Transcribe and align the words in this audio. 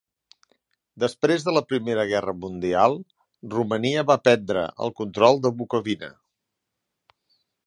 Després 1.03 1.45
de 1.47 1.53
la 1.57 1.61
Primera 1.73 2.05
Guerra 2.13 2.33
Mundial, 2.45 2.97
Romania 3.57 4.05
va 4.13 4.19
prendre 4.29 4.67
el 4.87 4.95
control 5.03 5.41
de 5.45 5.57
Bukovina. 5.61 6.15